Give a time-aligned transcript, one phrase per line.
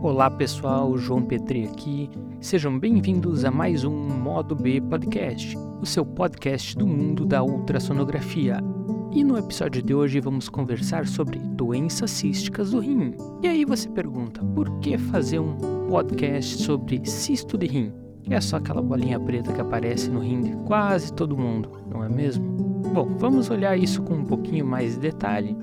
[0.00, 2.08] Olá pessoal, João Petri aqui.
[2.40, 8.58] Sejam bem-vindos a mais um Modo B Podcast, o seu podcast do mundo da ultrassonografia.
[9.12, 13.12] E no episódio de hoje vamos conversar sobre doenças císticas do rim.
[13.42, 15.56] E aí você pergunta, por que fazer um
[15.88, 17.92] podcast sobre cisto de rim?
[18.30, 22.08] É só aquela bolinha preta que aparece no rim de quase todo mundo, não é
[22.08, 22.44] mesmo?
[22.94, 25.56] Bom, vamos olhar isso com um pouquinho mais de detalhe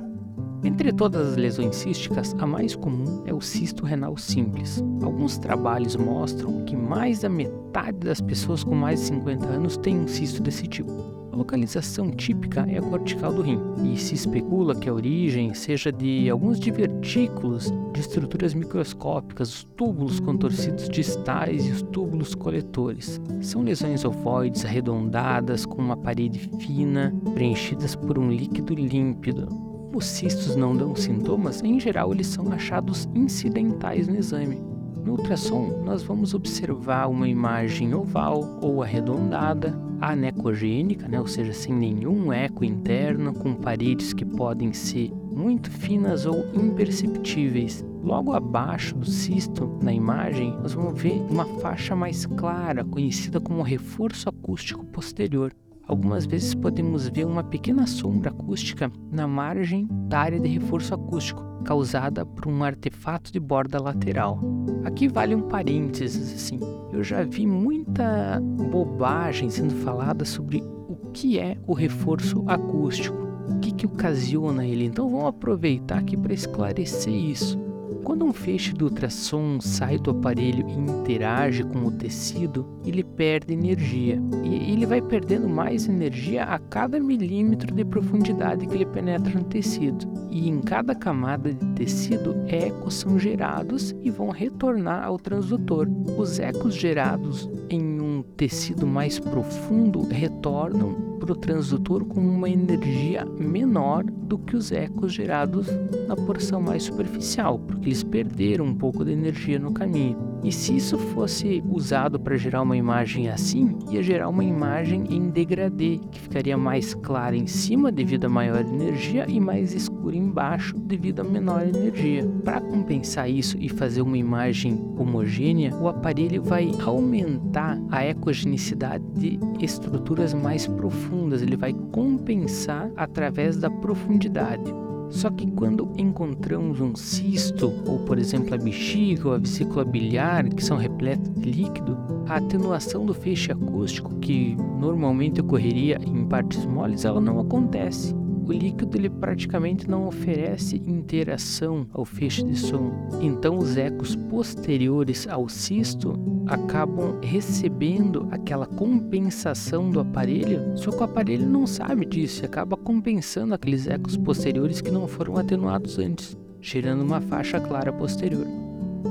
[0.65, 4.83] entre todas as lesões císticas, a mais comum é o cisto renal simples.
[5.03, 9.95] Alguns trabalhos mostram que mais da metade das pessoas com mais de 50 anos tem
[9.95, 10.91] um cisto desse tipo.
[11.31, 15.91] A localização típica é a cortical do rim, e se especula que a origem seja
[15.91, 23.21] de alguns divertículos de estruturas microscópicas, os túbulos contorcidos distais e os túbulos coletores.
[23.39, 30.07] São lesões ovoides arredondadas com uma parede fina, preenchidas por um líquido límpido como os
[30.07, 34.61] cistos não dão sintomas, em geral eles são achados incidentais no exame.
[35.05, 41.73] No ultrassom, nós vamos observar uma imagem oval ou arredondada, anecogênica, né, ou seja, sem
[41.73, 47.85] nenhum eco interno, com paredes que podem ser muito finas ou imperceptíveis.
[48.03, 53.61] Logo abaixo do cisto, na imagem, nós vamos ver uma faixa mais clara, conhecida como
[53.61, 55.53] reforço acústico posterior.
[55.87, 61.43] Algumas vezes podemos ver uma pequena sombra acústica na margem da área de reforço acústico,
[61.63, 64.39] causada por um artefato de borda lateral.
[64.83, 66.59] Aqui vale um parênteses assim.
[66.91, 68.39] Eu já vi muita
[68.71, 73.17] bobagem sendo falada sobre o que é o reforço acústico,
[73.49, 74.85] o que, que ocasiona ele.
[74.85, 77.64] Então vamos aproveitar aqui para esclarecer isso.
[78.05, 83.51] Quando um feixe do ultrassom sai do aparelho e interage com o tecido, ele perde
[83.51, 84.21] energia.
[84.43, 89.43] E ele vai perdendo mais energia a cada milímetro de profundidade que ele penetra no
[89.45, 90.05] tecido.
[90.29, 95.87] E em cada camada de tecido, ecos são gerados e vão retornar ao transdutor.
[96.15, 103.25] Os ecos gerados em um tecido mais profundo retornam para o transdutor com uma energia
[103.25, 105.67] menor do que os ecos gerados
[106.07, 110.17] na porção mais superficial, porque eles perderam um pouco de energia no caminho.
[110.43, 115.29] E se isso fosse usado para gerar uma imagem assim, ia gerar uma imagem em
[115.29, 120.77] degradê, que ficaria mais clara em cima devido a maior energia e mais escura embaixo
[120.77, 122.27] devido a menor energia.
[122.43, 129.39] Para compensar isso e fazer uma imagem homogênea, o aparelho vai aumentar a ecogenicidade de
[129.59, 131.04] estruturas mais profundas,
[131.41, 134.73] ele vai compensar através da profundidade.
[135.09, 140.49] Só que quando encontramos um cisto, ou por exemplo a bexiga ou a vesícula biliar,
[140.49, 141.97] que são repletas de líquido,
[142.27, 148.15] a atenuação do feixe acústico, que normalmente ocorreria em partes moles, ela não acontece
[148.45, 152.91] o líquido ele praticamente não oferece interação ao feixe de som.
[153.19, 156.13] Então os ecos posteriores ao cisto
[156.45, 162.77] acabam recebendo aquela compensação do aparelho, só que o aparelho não sabe disso e acaba
[162.77, 168.45] compensando aqueles ecos posteriores que não foram atenuados antes, gerando uma faixa clara posterior.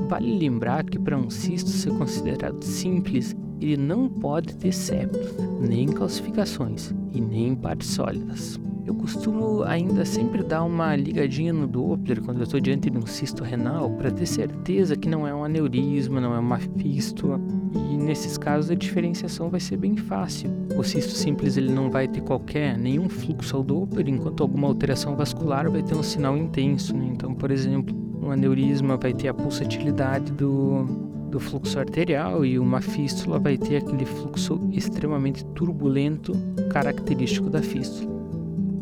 [0.07, 5.87] Vale lembrar que para um cisto ser considerado simples, ele não pode ter septos, nem
[5.87, 8.59] calcificações e nem partes sólidas.
[8.85, 13.05] Eu costumo ainda sempre dar uma ligadinha no Doppler quando eu estou diante de um
[13.07, 17.41] cisto renal para ter certeza que não é um aneurisma, não é uma fístula.
[17.73, 20.51] E nesses casos a diferenciação vai ser bem fácil.
[20.77, 25.15] O cisto simples ele não vai ter qualquer nenhum fluxo ao Doppler, enquanto alguma alteração
[25.15, 26.95] vascular vai ter um sinal intenso.
[26.95, 27.07] Né?
[27.11, 30.83] Então, por exemplo, um aneurisma vai ter a pulsatilidade do,
[31.31, 36.33] do fluxo arterial e uma fístula vai ter aquele fluxo extremamente turbulento
[36.69, 38.14] característico da fístula.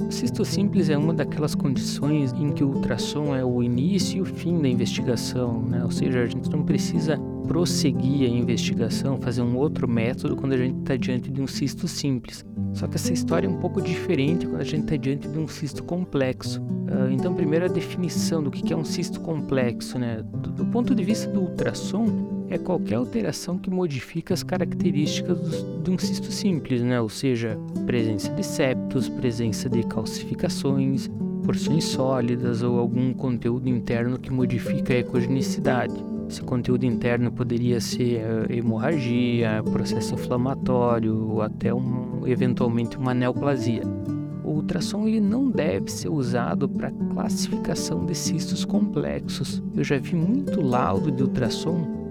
[0.10, 4.26] Cisto simples é uma daquelas condições em que o ultrassom é o início e o
[4.26, 5.84] fim da investigação, né?
[5.84, 10.58] ou seja, a gente não precisa prosseguir a investigação, fazer um outro método quando a
[10.58, 12.46] gente está diante de um cisto simples.
[12.74, 15.48] Só que essa história é um pouco diferente quando a gente está diante de um
[15.48, 16.62] cisto complexo.
[16.62, 20.24] Uh, então, primeiro a definição do que é um cisto complexo, né?
[20.24, 25.98] Do ponto de vista do ultrassom, é qualquer alteração que modifica as características de um
[25.98, 27.02] cisto simples, né?
[27.02, 31.10] ou seja, presença de septos, presença de calcificações,
[31.44, 35.94] porções sólidas ou algum conteúdo interno que modifica a ecogenicidade.
[36.30, 43.82] Esse conteúdo interno poderia ser eh, hemorragia, processo inflamatório ou até um, eventualmente uma neoplasia.
[44.44, 49.62] O ultrassom ele não deve ser usado para classificação de cistos complexos.
[49.76, 52.03] Eu já vi muito laudo de ultrassom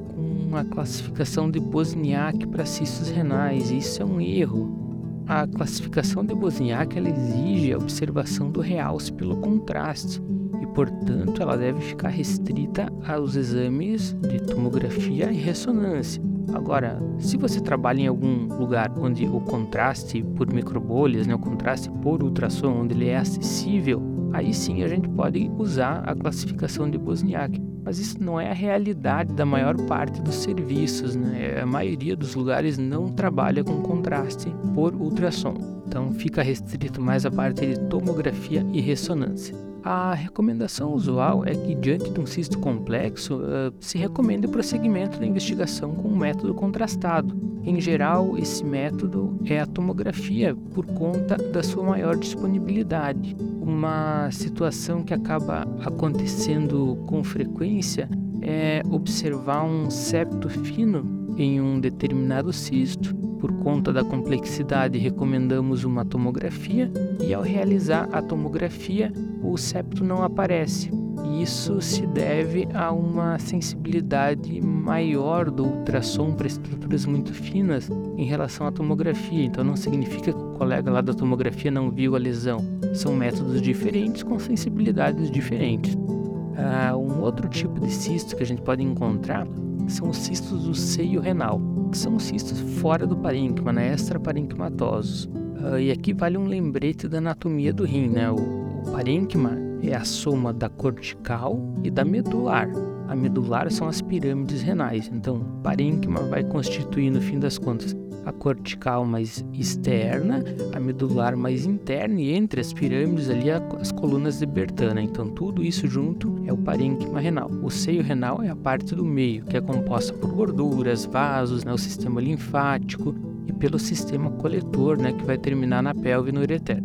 [0.52, 5.24] uma classificação de Bosniak para cistos renais, e isso é um erro.
[5.26, 10.20] A classificação de Bosniak exige a observação do realce pelo contraste,
[10.60, 16.22] e portanto, ela deve ficar restrita aos exames de tomografia e ressonância.
[16.52, 21.90] Agora, se você trabalha em algum lugar onde o contraste por microbolhas, né, o contraste
[22.02, 24.02] por ultrassom, onde ele é acessível,
[24.34, 27.71] aí sim a gente pode usar a classificação de Bosniak.
[27.92, 31.60] Mas isso não é a realidade da maior parte dos serviços, né?
[31.60, 35.82] A maioria dos lugares não trabalha com contraste por ultrassom.
[35.86, 39.54] Então fica restrito mais a parte de tomografia e ressonância.
[39.84, 45.18] A recomendação usual é que, diante de um cisto complexo, uh, se recomende o prosseguimento
[45.18, 47.36] da investigação com um método contrastado.
[47.64, 53.36] Em geral, esse método é a tomografia por conta da sua maior disponibilidade.
[53.60, 58.08] Uma situação que acaba acontecendo com frequência
[58.40, 63.21] é observar um septo fino em um determinado cisto.
[63.42, 66.88] Por conta da complexidade, recomendamos uma tomografia
[67.20, 69.12] e, ao realizar a tomografia,
[69.42, 70.92] o septo não aparece.
[71.40, 78.64] Isso se deve a uma sensibilidade maior do ultrassom para estruturas muito finas em relação
[78.64, 79.44] à tomografia.
[79.44, 82.58] Então, não significa que o colega lá da tomografia não viu a lesão.
[82.94, 85.94] São métodos diferentes com sensibilidades diferentes.
[85.94, 89.48] Uh, um outro tipo de cisto que a gente pode encontrar
[89.88, 95.24] são os cistos do seio renal, que são cistos fora do parênquima, né, extraparenquimatosos.
[95.24, 98.30] Uh, e aqui vale um lembrete da anatomia do rim, né?
[98.30, 102.68] O, o parênquima é a soma da cortical e da medular.
[103.12, 107.94] A medular são as pirâmides renais, então parênquima vai constituir, no fim das contas,
[108.24, 110.42] a cortical mais externa,
[110.74, 115.02] a medular mais interna e entre as pirâmides ali as colunas de Bertana.
[115.02, 117.50] Então tudo isso junto é o parênquima renal.
[117.62, 121.72] O seio renal é a parte do meio, que é composta por gorduras, vasos, né,
[121.74, 123.14] o sistema linfático
[123.46, 126.82] e pelo sistema coletor, né, que vai terminar na pelve e no ureter.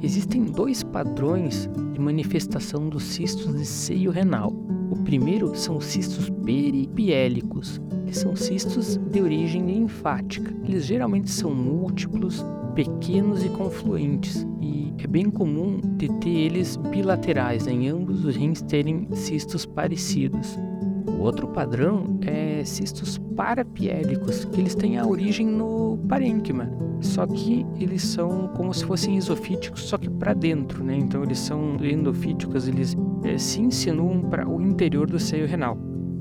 [0.00, 4.63] Existem dois padrões de manifestação dos cistos de seio renal.
[5.04, 10.52] Primeiro são cistos peripiélicos, que são cistos de origem linfática.
[10.64, 17.66] Eles geralmente são múltiplos, pequenos e confluentes, e é bem comum de ter eles bilaterais,
[17.66, 20.58] em ambos os rins terem cistos parecidos.
[21.06, 26.70] O outro padrão é cistos parapiélicos, que eles têm a origem no parênquima,
[27.00, 30.96] só que eles são como se fossem isofíticos, só que para dentro, né?
[30.96, 35.76] Então eles são endofíticos, eles é, se insinuam para o interior do seio renal.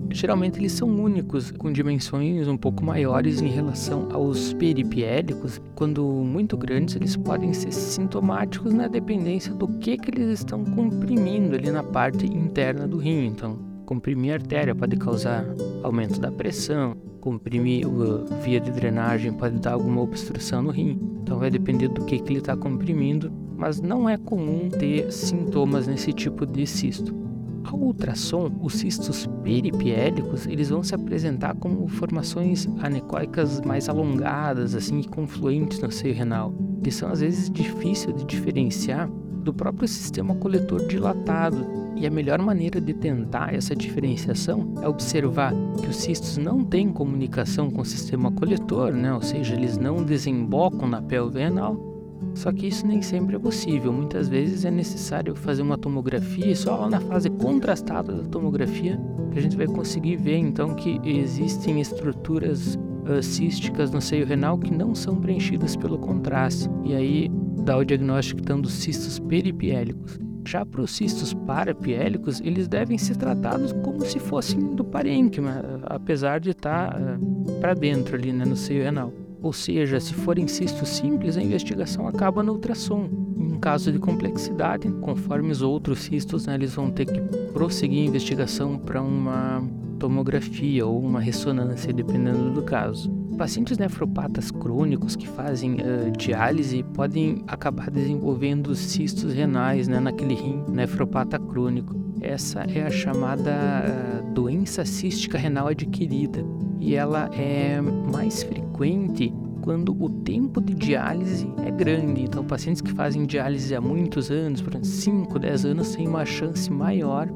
[0.09, 5.61] Geralmente eles são únicos, com dimensões um pouco maiores em relação aos peripiélicos.
[5.73, 11.55] Quando muito grandes, eles podem ser sintomáticos na dependência do que, que eles estão comprimindo
[11.55, 13.25] ali na parte interna do rim.
[13.27, 15.45] Então, comprimir a artéria pode causar
[15.81, 20.99] aumento da pressão, comprimir a via de drenagem pode dar alguma obstrução no rim.
[21.21, 23.31] Então vai depender do que, que ele está comprimindo,
[23.63, 27.15] mas não é comum ter sintomas nesse tipo de cisto.
[27.63, 35.01] Ao ultrassom, os cistos peripiélicos eles vão se apresentar como formações anecoicas mais alongadas, assim,
[35.03, 40.85] confluentes no seio renal, que são às vezes difíceis de diferenciar do próprio sistema coletor
[40.85, 41.65] dilatado.
[41.95, 46.91] E a melhor maneira de tentar essa diferenciação é observar que os cistos não têm
[46.91, 49.13] comunicação com o sistema coletor, né?
[49.13, 51.92] ou seja, eles não desembocam na pelve renal,
[52.33, 53.93] só que isso nem sempre é possível.
[53.93, 58.99] Muitas vezes é necessário fazer uma tomografia e só na fase contrastada da tomografia
[59.31, 64.57] que a gente vai conseguir ver então que existem estruturas uh, císticas no seio renal
[64.57, 66.69] que não são preenchidas pelo contraste.
[66.83, 67.29] E aí
[67.63, 70.19] dá o diagnóstico então dos cistos peripiélicos.
[70.45, 76.39] Já para os cistos parapiélicos, eles devem ser tratados como se fossem do parênquima, apesar
[76.39, 79.13] de estar uh, para dentro ali né, no seio renal.
[79.43, 83.09] Ou seja, se forem cistos simples, a investigação acaba no ultrassom.
[83.37, 87.19] Em caso de complexidade, conforme os outros cistos, né, eles vão ter que
[87.51, 89.61] prosseguir a investigação para uma
[89.99, 93.11] tomografia ou uma ressonância, dependendo do caso.
[93.37, 100.63] Pacientes nefropatas crônicos que fazem uh, diálise podem acabar desenvolvendo cistos renais né, naquele rim
[100.69, 101.93] nefropata crônico.
[102.21, 106.45] Essa é a chamada uh, doença cística renal adquirida
[106.83, 112.23] e ela é mais frequente quando o tempo de diálise é grande.
[112.23, 116.25] Então, pacientes que fazem diálise há muitos anos, por exemplo, 5, 10 anos, têm uma
[116.25, 117.29] chance maior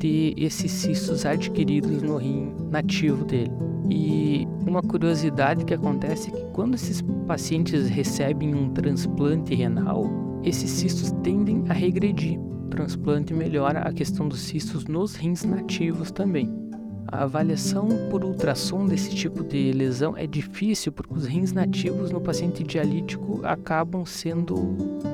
[0.00, 3.52] de esses cistos adquiridos no rim nativo dele.
[3.88, 10.10] E uma curiosidade que acontece é que quando esses pacientes recebem um transplante renal,
[10.42, 12.40] esses cistos tendem a regredir.
[12.40, 16.59] O transplante melhora a questão dos cistos nos rins nativos também.
[17.08, 22.20] A avaliação por ultrassom desse tipo de lesão é difícil porque os rins nativos no
[22.20, 24.56] paciente dialítico acabam sendo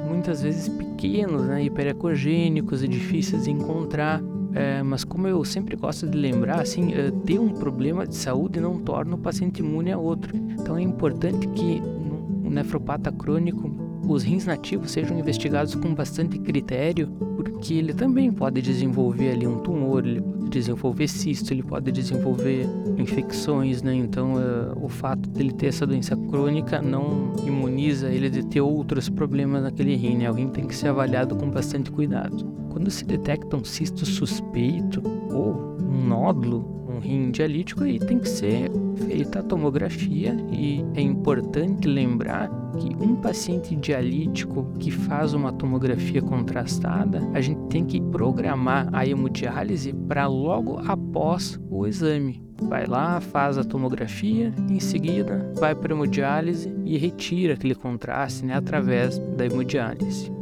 [0.07, 4.23] muitas vezes pequenos, né, hiperecogênicos e difíceis de encontrar.
[4.53, 8.59] É, mas como eu sempre gosto de lembrar, assim, é, ter um problema de saúde
[8.59, 10.35] não torna o paciente imune a outro.
[10.37, 13.71] Então é importante que no nefropata crônico
[14.09, 17.09] os rins nativos sejam investigados com bastante critério,
[17.51, 22.67] porque ele também pode desenvolver ali um tumor, ele pode desenvolver cisto, ele pode desenvolver
[22.99, 23.95] infecções, né?
[23.95, 29.09] Então, uh, o fato dele ter essa doença crônica não imuniza ele de ter outros
[29.09, 30.31] problemas naquele rim, né?
[30.31, 32.45] O rim tem que ser avaliado com bastante cuidado.
[32.71, 38.29] Quando se detecta um cisto suspeito ou um nódulo um rim dialítico, aí tem que
[38.29, 38.71] ser
[39.07, 46.23] feita a tomografia e é importante lembrar que um paciente dialítico que faz uma tomografia
[46.23, 52.43] contrastada, a gente tem que programar a hemodiálise para logo após o exame.
[52.63, 58.45] Vai lá, faz a tomografia, em seguida vai para a hemodiálise e retira aquele contraste
[58.45, 60.33] né, através da hemodiálise.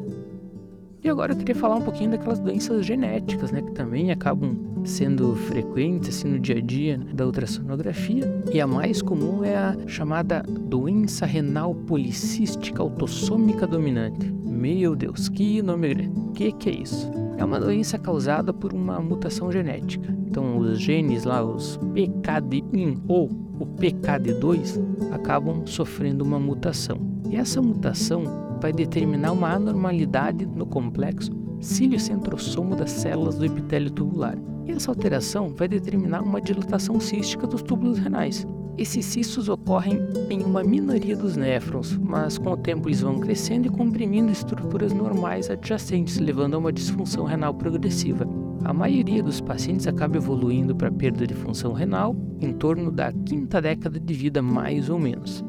[1.02, 5.34] E agora eu queria falar um pouquinho daquelas doenças genéticas, né, que também acabam sendo
[5.34, 8.42] frequentes assim, no dia a dia da ultrassonografia.
[8.52, 14.32] E a mais comum é a chamada doença renal policística autossômica dominante.
[14.44, 16.18] Meu Deus, que nome grande.
[16.18, 17.10] O que, que é isso?
[17.36, 20.16] É uma doença causada por uma mutação genética.
[20.26, 23.26] Então, os genes lá, os PKD1 ou
[23.58, 24.80] o PKD2,
[25.12, 26.98] acabam sofrendo uma mutação.
[27.30, 28.22] E essa mutação
[28.60, 34.36] vai determinar uma anormalidade no complexo cílio-centrosomo das células do epitélio tubular.
[34.66, 38.46] E essa alteração vai determinar uma dilatação cística dos túbulos renais.
[38.76, 43.68] Esses cistos ocorrem em uma minoria dos néfrons, mas com o tempo eles vão crescendo
[43.68, 48.26] e comprimindo estruturas normais adjacentes, levando a uma disfunção renal progressiva.
[48.64, 53.60] A maioria dos pacientes acaba evoluindo para perda de função renal em torno da quinta
[53.60, 55.44] década de vida, mais ou menos.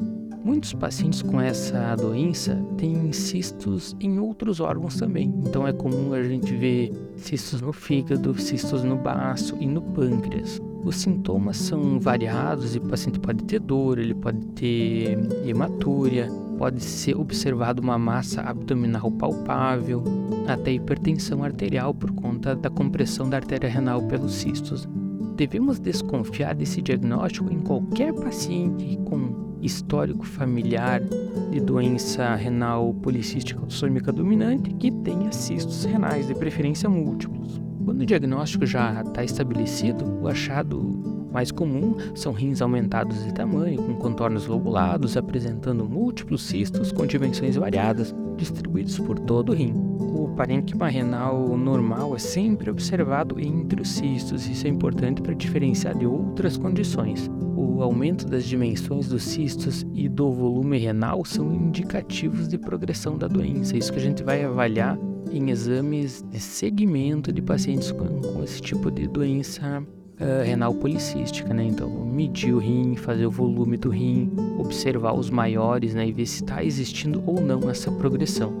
[0.46, 5.34] Muitos pacientes com essa doença têm cistos em outros órgãos também.
[5.44, 10.62] Então é comum a gente ver cistos no fígado, cistos no baço e no pâncreas.
[10.84, 16.80] Os sintomas são variados e o paciente pode ter dor, ele pode ter hematúria, pode
[16.80, 20.04] ser observado uma massa abdominal palpável,
[20.46, 24.88] até hipertensão arterial por conta da compressão da artéria renal pelos cistos.
[25.34, 31.02] Devemos desconfiar desse diagnóstico em qualquer paciente com histórico familiar
[31.50, 37.60] de doença renal policística autossômica dominante que tenha cistos renais, de preferência múltiplos.
[37.84, 43.82] Quando o diagnóstico já está estabelecido, o achado mais comum são rins aumentados de tamanho,
[43.82, 49.74] com contornos lobulados, apresentando múltiplos cistos com dimensões variadas, distribuídos por todo o rim.
[49.98, 55.96] O parênquima renal normal é sempre observado entre os cistos, isso é importante para diferenciar
[55.96, 57.30] de outras condições.
[57.76, 63.28] O aumento das dimensões dos cistos e do volume renal são indicativos de progressão da
[63.28, 64.98] doença, isso que a gente vai avaliar
[65.30, 71.52] em exames de segmento de pacientes com, com esse tipo de doença uh, renal policística,
[71.52, 71.64] né?
[71.64, 76.08] Então, medir o rim, fazer o volume do rim, observar os maiores, né?
[76.08, 78.56] E ver se está existindo ou não essa progressão.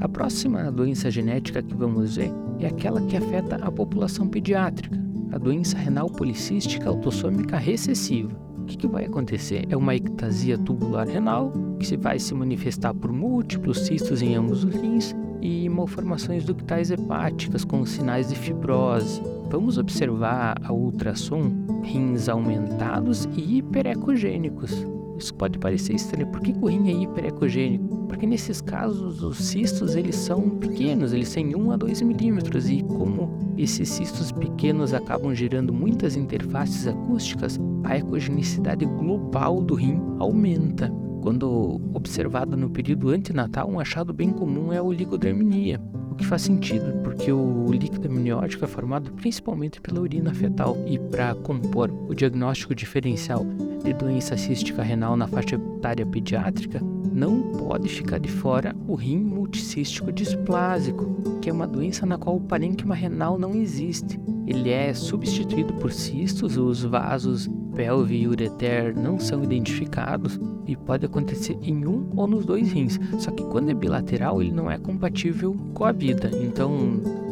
[0.00, 5.00] A próxima doença genética que vamos ver é aquela que afeta a população pediátrica,
[5.34, 8.30] a doença renal policística autossômica recessiva.
[8.56, 9.66] O que, que, vai acontecer?
[9.68, 14.62] É uma ectasia tubular renal que se vai se manifestar por múltiplos cistos em ambos
[14.62, 19.20] os rins e malformações ductais hepáticas com sinais de fibrose,
[19.50, 24.84] Vamos observar a ultrassom rins aumentados e hiperecogênicos.
[25.18, 26.26] Isso pode parecer estranho.
[26.26, 28.04] Por que o rim é hiperecogênico?
[28.08, 32.82] Porque nesses casos os cistos eles são pequenos, eles têm 1 a 2 milímetros e
[32.82, 40.92] como esses cistos pequenos acabam gerando muitas interfaces acústicas, a ecogenicidade global do rim aumenta.
[41.22, 45.80] Quando observado no período antinatal, um achado bem comum é a oligoderminia,
[46.14, 50.96] o que faz sentido, porque o líquido amniótico é formado principalmente pela urina fetal e
[50.96, 53.44] para compor o diagnóstico diferencial
[53.82, 56.80] de doença cística renal na faixa etária pediátrica,
[57.12, 62.36] não pode ficar de fora o rim multicístico displásico, que é uma doença na qual
[62.36, 64.18] o parênquima renal não existe.
[64.46, 71.06] Ele é substituído por cistos, os vasos pelve e ureter não são identificados e pode
[71.06, 72.98] acontecer em um ou nos dois rins.
[73.18, 76.30] Só que quando é bilateral, ele não é compatível com a vida.
[76.42, 76.70] Então,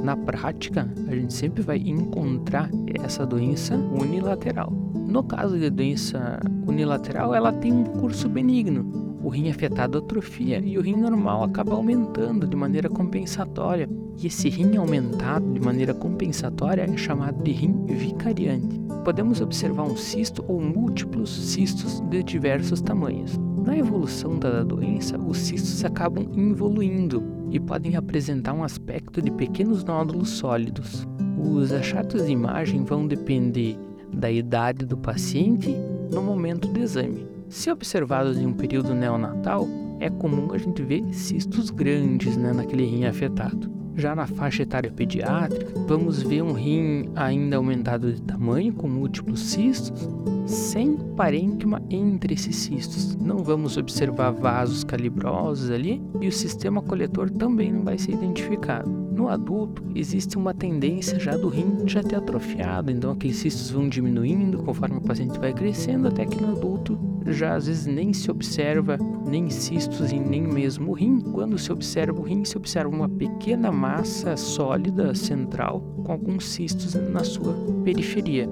[0.02, 2.70] na prática, a gente sempre vai encontrar
[3.02, 4.72] essa doença unilateral.
[4.94, 9.18] No caso de doença unilateral, ela tem um curso benigno.
[9.22, 13.88] O rim afetado atrofia e o rim normal acaba aumentando de maneira compensatória.
[14.20, 18.80] E esse rim aumentado de maneira compensatória é chamado de rim vicariante.
[19.04, 23.38] Podemos observar um cisto ou múltiplos cistos de diversos tamanhos.
[23.64, 29.84] Na evolução da doença, os cistos acabam evoluindo e podem apresentar um aspecto de pequenos
[29.84, 31.06] nódulos sólidos.
[31.38, 33.78] Os achados de imagem vão depender
[34.12, 35.74] da idade do paciente
[36.10, 37.26] no momento do exame.
[37.48, 39.66] Se observados em um período neonatal,
[40.00, 43.81] é comum a gente ver cistos grandes né, naquele rim afetado.
[43.96, 49.40] Já na faixa etária pediátrica, vamos ver um rim ainda aumentado de tamanho, com múltiplos
[49.40, 50.08] cistos,
[50.46, 53.16] sem parênquima entre esses cistos.
[53.16, 58.90] Não vamos observar vasos calibrosos ali e o sistema coletor também não vai ser identificado.
[58.90, 63.88] No adulto, existe uma tendência já do rim já ter atrofiado, então aqueles cistos vão
[63.88, 68.30] diminuindo conforme o paciente vai crescendo, até que no adulto já às vezes nem se
[68.30, 68.98] observa
[69.32, 71.18] nem cistos e nem mesmo o rim.
[71.18, 76.92] Quando se observa o rim, se observa uma pequena massa sólida central com alguns cistos
[76.94, 78.46] na sua periferia.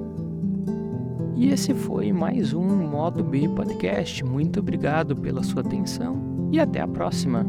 [1.36, 4.24] E esse foi mais um Modo B Podcast.
[4.24, 7.44] Muito obrigado pela sua atenção e até a próxima.